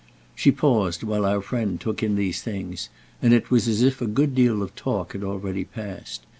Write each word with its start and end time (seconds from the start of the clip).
She 0.33 0.49
paused 0.51 1.03
while 1.03 1.25
our 1.25 1.43
friend 1.43 1.79
took 1.79 2.01
in 2.01 2.15
these 2.15 2.41
things, 2.41 2.89
and 3.21 3.33
it 3.33 3.51
was 3.51 3.67
as 3.67 3.83
if 3.83 4.01
a 4.01 4.07
good 4.07 4.33
deal 4.33 4.63
of 4.63 4.75
talk 4.75 5.11
had 5.13 5.23
already 5.23 5.63
passed. 5.63 6.25